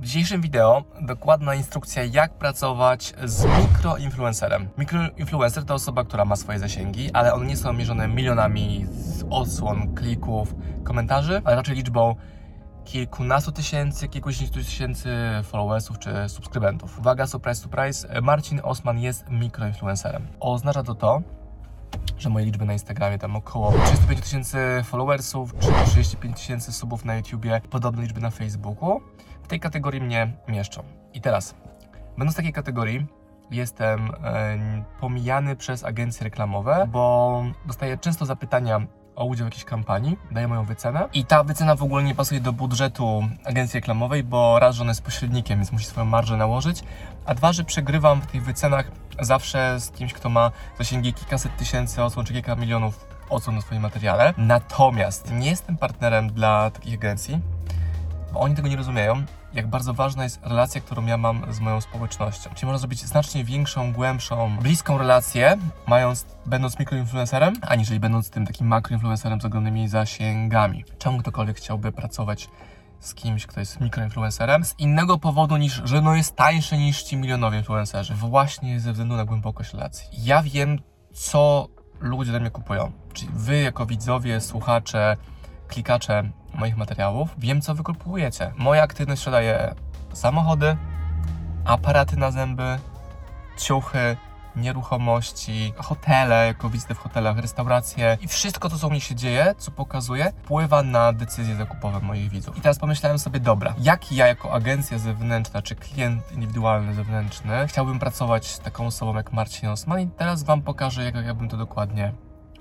[0.00, 4.68] W dzisiejszym wideo dokładna instrukcja, jak pracować z mikroinfluencerem.
[4.78, 8.86] Mikroinfluencer to osoba, która ma swoje zasięgi, ale one nie są mierzone milionami
[9.30, 12.14] odsłon, klików, komentarzy, ale raczej liczbą
[12.84, 15.10] kilkunastu tysięcy, kilkudziesięciu tysięcy
[15.44, 16.98] followersów czy subskrybentów.
[16.98, 20.26] Uwaga, surprise, surprise, Marcin Osman jest mikroinfluencerem.
[20.40, 21.22] Oznacza to to,
[22.18, 27.16] że moje liczby na Instagramie tam około 35 tysięcy followersów, czy 35 tysięcy subów na
[27.16, 29.00] YouTubie, podobne liczby na Facebooku.
[29.50, 30.82] Tej kategorii mnie mieszczą.
[31.14, 31.54] I teraz,
[32.18, 33.06] będąc w takiej kategorii,
[33.50, 38.80] jestem e, pomijany przez agencje reklamowe, bo dostaję często zapytania
[39.16, 42.40] o udział w jakiejś kampanii, daję moją wycenę i ta wycena w ogóle nie pasuje
[42.40, 46.82] do budżetu agencji reklamowej, bo raz, że ona jest pośrednikiem, więc musi swoją marżę nałożyć,
[47.26, 52.02] a dwa, że przegrywam w tych wycenach zawsze z kimś, kto ma zasięgi kilkaset tysięcy
[52.02, 54.34] odsłon czy kilka milionów odsłon na swoim materiale.
[54.36, 57.40] Natomiast nie jestem partnerem dla takich agencji,
[58.32, 61.80] bo oni tego nie rozumieją, jak bardzo ważna jest relacja, którą ja mam z moją
[61.80, 62.50] społecznością.
[62.54, 68.66] Czyli można zrobić znacznie większą, głębszą, bliską relację, mając, będąc mikroinfluencerem, aniżeli będąc tym takim
[68.66, 70.84] makroinfluencerem z ogromnymi zasięgami.
[70.98, 72.48] Czemu ktokolwiek chciałby pracować
[73.00, 77.16] z kimś, kto jest mikroinfluencerem, z innego powodu niż, że no jest tańszy niż ci
[77.16, 78.14] milionowi influencerzy.
[78.14, 80.08] Właśnie ze względu na głębokość relacji.
[80.12, 80.78] Ja wiem,
[81.12, 81.68] co
[82.00, 82.92] ludzie ode mnie kupują.
[83.12, 85.16] Czyli wy jako widzowie, słuchacze,
[85.68, 86.30] klikacze
[86.60, 88.52] moich materiałów, wiem co wy kupujecie.
[88.56, 89.74] Moja aktywność sprzedaje
[90.12, 90.76] samochody,
[91.64, 92.78] aparaty na zęby,
[93.58, 94.16] ciuchy,
[94.56, 99.70] nieruchomości, hotele, jako wizyty w hotelach, restauracje i wszystko to, co mnie się dzieje, co
[99.70, 102.58] pokazuje, wpływa na decyzje zakupowe moich widzów.
[102.58, 107.98] I teraz pomyślałem sobie, dobra, jak ja jako agencja zewnętrzna, czy klient indywidualny zewnętrzny chciałbym
[107.98, 111.56] pracować z taką osobą jak Marcin Osman i teraz Wam pokażę, jak ja bym to
[111.56, 112.12] dokładnie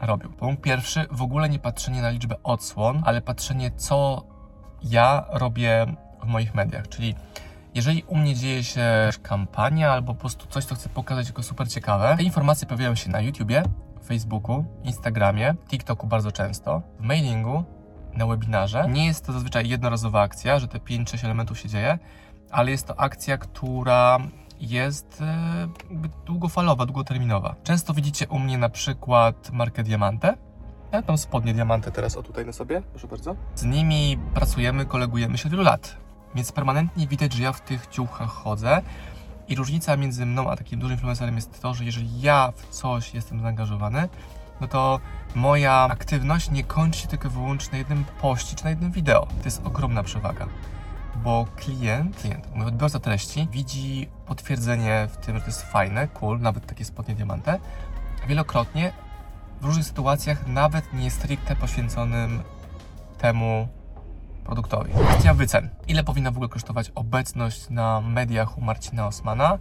[0.01, 0.29] robił.
[0.29, 4.23] Punkt pierwszy, w ogóle nie patrzenie na liczbę odsłon, ale patrzenie, co
[4.83, 5.85] ja robię
[6.23, 7.15] w moich mediach, czyli
[7.75, 11.69] jeżeli u mnie dzieje się kampania albo po prostu coś, co chcę pokazać jako super
[11.69, 13.63] ciekawe, te informacje pojawiają się na YouTubie,
[14.05, 17.63] Facebooku, Instagramie, TikToku bardzo często, w mailingu,
[18.13, 18.87] na webinarze.
[18.89, 21.99] Nie jest to zazwyczaj jednorazowa akcja, że te 5-6 elementów się dzieje,
[22.51, 24.19] ale jest to akcja, która
[24.59, 25.67] jest e,
[26.25, 27.55] długofalowa, długoterminowa.
[27.63, 30.37] Często widzicie u mnie na przykład markę Diamante.
[30.91, 33.35] Ja mam spodnie Diamante teraz, o tutaj na sobie, proszę bardzo.
[33.55, 35.97] Z nimi pracujemy, kolegujemy się od wielu lat,
[36.35, 38.81] więc permanentnie widać, że ja w tych ciuchach chodzę.
[39.47, 43.13] I różnica między mną a takim dużym influencerem jest to, że jeżeli ja w coś
[43.13, 44.09] jestem zaangażowany,
[44.61, 44.99] no to
[45.35, 49.25] moja aktywność nie kończy się tylko wyłącznie na jednym poście czy na jednym wideo.
[49.25, 50.47] To jest ogromna przewaga
[51.23, 56.39] bo klient, klient, mój odbiorca treści widzi potwierdzenie w tym, że to jest fajne, cool,
[56.39, 57.59] nawet takie spodnie diamante,
[58.27, 58.93] wielokrotnie
[59.61, 62.43] w różnych sytuacjach, nawet nie stricte poświęconym
[63.17, 63.67] temu
[64.43, 64.91] produktowi.
[64.91, 65.69] Kwestia wycen.
[65.87, 69.57] Ile powinna w ogóle kosztować obecność na mediach u Marcina Osmana?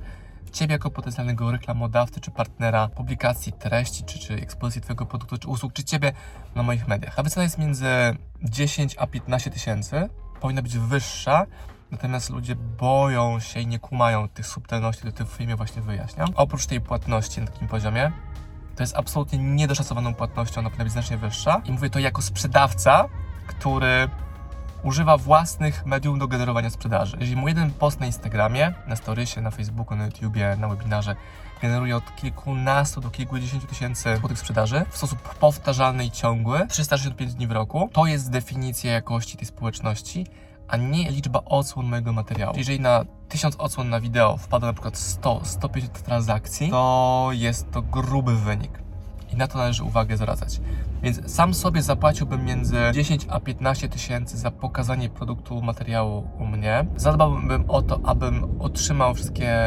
[0.52, 5.72] Ciebie jako potencjalnego reklamodawcy czy partnera publikacji treści, czy, czy ekspozycji Twojego produktu, czy usług,
[5.72, 6.12] czy Ciebie
[6.54, 7.14] na moich mediach.
[7.14, 7.86] Ta wycena jest między
[8.42, 10.08] 10 a 15 tysięcy
[10.40, 11.46] powinna być wyższa,
[11.90, 16.28] natomiast ludzie boją się i nie kumają tych subtelności, które w filmie właśnie wyjaśniam.
[16.34, 18.12] Oprócz tej płatności na takim poziomie,
[18.76, 21.62] to jest absolutnie niedoszacowaną płatnością, ona powinna być znacznie wyższa.
[21.64, 23.08] I mówię to jako sprzedawca,
[23.46, 24.08] który
[24.82, 27.16] używa własnych mediów do generowania sprzedaży.
[27.20, 31.16] Jeżeli mu jeden post na Instagramie, na storysie, na Facebooku, na YouTubie, na webinarze
[31.62, 37.46] generuje od kilkunastu do kilkudziesięciu tysięcy złotych sprzedaży w sposób powtarzalny i ciągły, 365 dni
[37.46, 40.26] w roku, to jest definicja jakości tej społeczności,
[40.68, 42.52] a nie liczba odsłon mojego materiału.
[42.52, 47.70] Czyli jeżeli na 1000 odsłon na wideo wpada na przykład 100, 150 transakcji, to jest
[47.70, 48.78] to gruby wynik.
[49.32, 50.60] I na to należy uwagę zwracać.
[51.02, 56.86] Więc sam sobie zapłaciłbym między 10 a 15 tysięcy za pokazanie produktu, materiału u mnie.
[56.96, 59.58] Zadbałbym o to, abym otrzymał wszystkie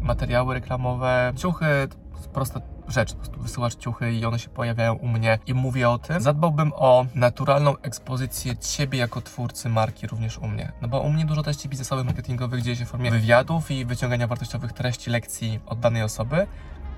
[0.00, 1.88] materiały reklamowe, ciuchy,
[2.32, 5.98] prosta rzecz, po prostu wysyłasz ciuchy i one się pojawiają u mnie i mówię o
[5.98, 6.20] tym.
[6.20, 10.72] Zadbałbym o naturalną ekspozycję Ciebie jako twórcy marki również u mnie.
[10.82, 14.26] No bo u mnie dużo treści biznesowych, marketingowych dzieje się w formie wywiadów i wyciągania
[14.26, 16.46] wartościowych treści, lekcji od danej osoby.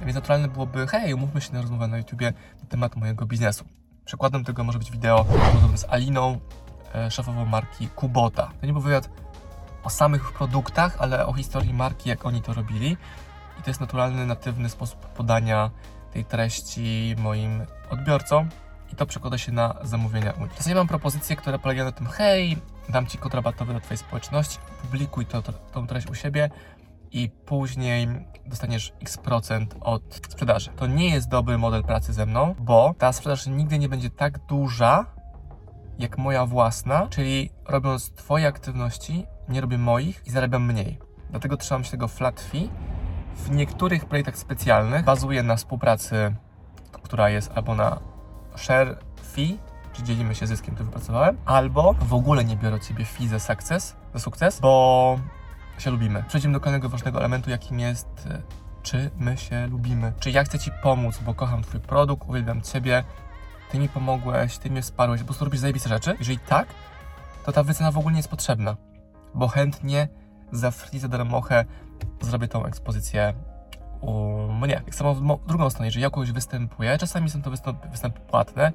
[0.01, 2.33] Więc naturalne byłoby, hej, umówmy się na rozmowę na YouTubie
[2.63, 3.65] na temat mojego biznesu.
[4.11, 5.27] Przykładem tego może być wideo
[5.75, 6.41] z Aliną,
[6.95, 8.51] e, szefową marki Kubota.
[8.61, 9.09] To nie był wywiad
[9.83, 12.97] o samych produktach, ale o historii marki, jak oni to robili.
[13.61, 15.71] I to jest naturalny, natywny sposób podania
[16.13, 18.49] tej treści moim odbiorcom
[18.93, 20.55] i to przekłada się na zamówienia u nich.
[20.55, 22.57] Czasami mam propozycje, które polegają na tym, hej,
[22.89, 26.51] dam Ci kod rabatowy do Twojej społeczności, publikuj to, to, tą treść u siebie
[27.13, 28.09] i później
[28.47, 30.71] dostaniesz x procent od sprzedaży.
[30.77, 34.39] To nie jest dobry model pracy ze mną, bo ta sprzedaż nigdy nie będzie tak
[34.39, 35.07] duża,
[35.99, 40.99] jak moja własna, czyli robiąc Twoje aktywności, nie robię moich i zarabiam mniej.
[41.31, 42.69] Dlatego trzymam się tego flat fee.
[43.37, 46.35] W niektórych projektach specjalnych bazuję na współpracy,
[46.93, 48.01] która jest albo na
[48.57, 48.99] share
[49.33, 49.59] fee,
[49.93, 53.39] czy dzielimy się zyskiem, który wypracowałem, albo w ogóle nie biorę od Ciebie fee za
[53.39, 55.19] sukces, za sukces, bo
[55.81, 56.25] się lubimy.
[56.29, 58.43] Przejdźmy do kolejnego ważnego elementu, jakim jest e,
[58.83, 60.13] czy my się lubimy.
[60.21, 63.05] Czy ja chcę Ci pomóc, bo kocham Twój produkt, uwielbiam Ciebie,
[63.71, 66.17] Ty mi pomogłeś, Ty mnie wsparłeś, po prostu robisz zajebiste rzeczy.
[66.19, 66.69] Jeżeli tak,
[67.47, 68.77] to ta wycena w ogóle nie jest potrzebna,
[69.35, 70.09] bo chętnie
[70.53, 71.65] za free, za darmochę
[72.21, 73.35] zrobię tą ekspozycję
[74.01, 74.13] u
[74.53, 74.83] mnie.
[74.85, 77.51] Tak samo w drugą stronę, jeżeli ja kogoś występuję, czasami są to
[77.91, 78.73] występy płatne,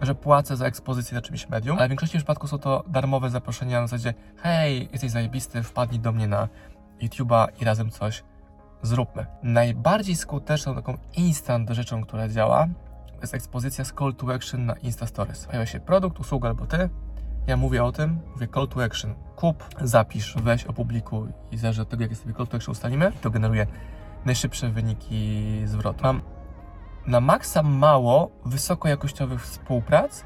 [0.00, 3.80] że płacę za ekspozycję na czymś medium, ale w większości przypadków są to darmowe zaproszenia
[3.80, 6.48] na zasadzie hej, jesteś zajebisty, wpadnij do mnie na
[7.02, 8.24] YouTube'a i razem coś
[8.82, 9.26] zróbmy.
[9.42, 12.66] Najbardziej skuteczną taką instant rzeczą, która działa,
[13.20, 15.46] jest ekspozycja z call to action na Insta Stories.
[15.46, 16.88] Pojawia się produkt, usługa albo ty,
[17.46, 21.88] ja mówię o tym, mówię call to action, kup, zapisz, weź, opublikuj i zależy od
[21.88, 23.66] tego, jakie sobie call to action ustalimy, to generuje
[24.24, 26.02] najszybsze wyniki zwrotu.
[26.02, 26.20] Mam
[27.08, 30.24] na maksa mało wysokojakościowych współprac,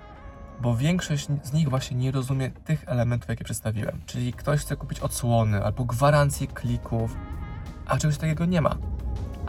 [0.61, 4.01] bo większość z nich właśnie nie rozumie tych elementów, jakie przedstawiłem.
[4.07, 7.17] Czyli ktoś chce kupić odsłony albo gwarancję klików,
[7.87, 8.77] a czegoś takiego nie ma.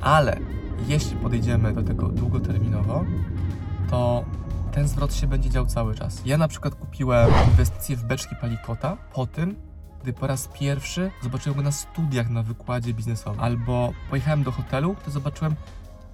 [0.02, 0.40] Ale
[0.88, 3.06] jeśli podejdziemy do tego długoterminowo,
[3.90, 4.26] to
[4.72, 6.22] ten zwrot się będzie dział cały czas.
[6.26, 9.56] Ja na przykład kupiłem inwestycje w beczki palikota po tym,
[10.04, 13.40] gdy po raz pierwszy zobaczyłem go na studiach na wykładzie biznesowym.
[13.40, 15.56] Albo pojechałem do hotelu, to zobaczyłem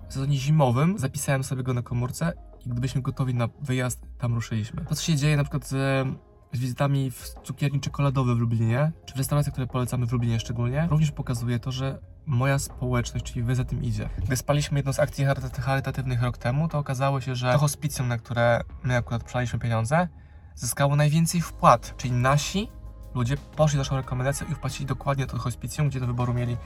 [0.09, 2.33] w sezonie zimowym, zapisałem sobie go na komórce
[2.65, 4.85] i gdybyśmy gotowi na wyjazd, tam ruszyliśmy.
[4.85, 6.07] To, co się dzieje na przykład z,
[6.53, 10.87] z wizytami w cukierni czekoladowe w Lublinie, czy w restauracjach, które polecamy w Lublinie szczególnie,
[10.89, 14.09] również pokazuje to, że moja społeczność, czyli wy za tym idzie.
[14.25, 18.07] Gdy spaliśmy jedną z akcji charytat- charytatywnych rok temu, to okazało się, że to hospicjum,
[18.07, 20.07] na które my akurat przelaliśmy pieniądze,
[20.55, 22.69] zyskało najwięcej wpłat, czyli nasi
[23.15, 26.57] ludzie poszli naszą rekomendację i wpłacili dokładnie to hospicjum, gdzie do wyboru mieli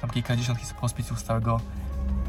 [0.00, 1.60] tam kilkadziesiąt hospicjów z całego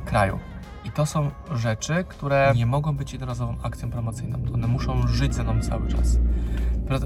[0.06, 0.40] kraju.
[0.86, 4.40] I to są rzeczy, które nie mogą być jednorazową akcją promocyjną.
[4.54, 6.18] One muszą żyć ze mną cały czas.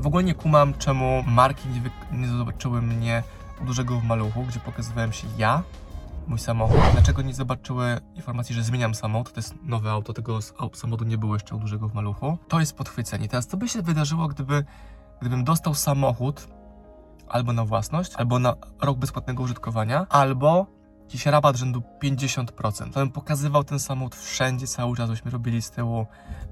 [0.02, 3.24] W ogóle nie kumam, czemu marki nie, wy- nie zobaczyły mnie
[3.62, 5.64] u dużego w maluchu, gdzie pokazywałem się ja,
[6.28, 6.78] mój samochód.
[6.94, 9.34] Dlaczego nie zobaczyły informacji, że zmieniam samochód?
[9.34, 10.40] To jest nowe auto, tego
[10.74, 12.38] samochodu nie było jeszcze u dużego w maluchu.
[12.48, 13.28] To jest podchwycenie.
[13.28, 14.66] Teraz co by się wydarzyło, gdyby,
[15.22, 16.48] gdybym dostał samochód
[17.30, 20.68] albo na własność, albo na rok bezpłatnego użytkowania, albo
[21.04, 22.94] jakiś rabat rzędu 50%.
[22.94, 26.06] To bym pokazywał ten samochód wszędzie, cały czas byśmy robili z tyłu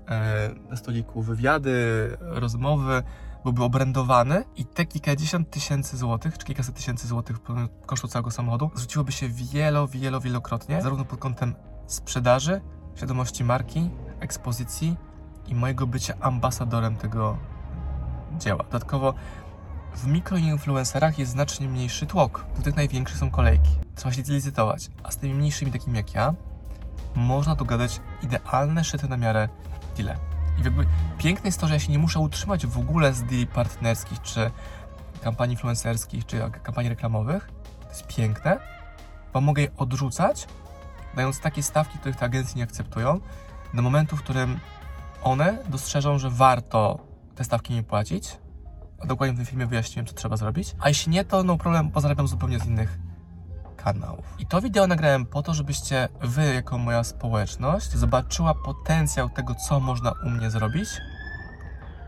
[0.09, 1.77] e, na stoliku wywiady,
[2.19, 3.03] rozmowy,
[3.43, 7.37] byłby obrędowany i te kilkadziesiąt tysięcy złotych, czy kilkaset tysięcy złotych
[7.85, 11.55] kosztu całego samochodu zwróciłoby się wielo, wielo, wielokrotnie, zarówno pod kątem
[11.87, 12.61] sprzedaży,
[12.95, 13.89] świadomości marki,
[14.19, 14.97] ekspozycji
[15.47, 17.37] i mojego bycia ambasadorem tego
[18.37, 18.63] dzieła.
[18.63, 19.13] Dodatkowo
[19.95, 22.45] w mikroinfluencerach jest znacznie mniejszy tłok.
[22.57, 23.69] Do tych największych są kolejki.
[23.95, 24.89] Trzeba się licytować.
[25.03, 26.33] A z tymi mniejszymi, takimi jak ja,
[27.15, 29.49] można dogadać idealne szyte na miarę
[29.97, 30.17] deale.
[30.59, 30.85] I jakby
[31.17, 34.51] piękne jest to, że ja się nie muszę utrzymać w ogóle z deali partnerskich, czy
[35.21, 37.49] kampanii influencerskich, czy kampanii reklamowych.
[37.81, 38.59] To jest piękne,
[39.33, 40.47] bo mogę je odrzucać,
[41.15, 43.19] dając takie stawki, których te agencje nie akceptują,
[43.73, 44.59] do momentu, w którym
[45.23, 46.99] one dostrzeżą, że warto
[47.35, 48.37] te stawki nie płacić,
[49.05, 50.75] dokładnie w tym filmie wyjaśniłem, co trzeba zrobić.
[50.79, 52.99] A jeśli nie, to no problem, pozarabiam zupełnie z innych
[53.77, 54.25] kanałów.
[54.39, 59.79] I to wideo nagrałem po to, żebyście wy, jako moja społeczność, zobaczyła potencjał tego, co
[59.79, 60.89] można u mnie zrobić.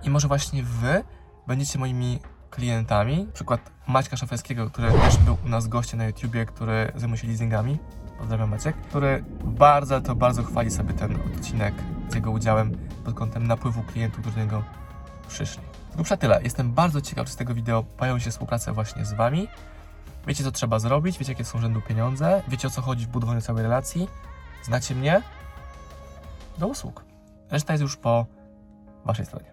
[0.03, 1.03] I może właśnie wy
[1.47, 2.19] będziecie moimi
[2.49, 3.27] klientami.
[3.33, 7.77] Przykład Maćka Szafeckiego, który też był u nas gościem na YouTubie, który zajmuje się leasingami.
[8.19, 11.73] Pozdrawiam Maciek, który bardzo, to bardzo chwali sobie ten odcinek
[12.09, 14.63] z jego udziałem pod kątem napływu klientów, do niego
[15.27, 15.63] przyszli.
[15.95, 16.43] Grubsza tyle.
[16.43, 19.47] Jestem bardzo ciekaw, czy z tego wideo pojawi się współpraca właśnie z Wami.
[20.27, 23.41] Wiecie, co trzeba zrobić, wiecie, jakie są rzędu pieniądze, wiecie, o co chodzi w budowaniu
[23.41, 24.07] całej relacji,
[24.63, 25.21] znacie mnie,
[26.57, 27.05] do usług.
[27.51, 28.25] Reszta jest już po
[29.05, 29.52] Waszej stronie.